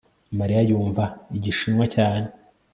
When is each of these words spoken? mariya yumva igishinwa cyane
mariya 0.37 0.61
yumva 0.69 1.03
igishinwa 1.37 1.85
cyane 1.95 2.27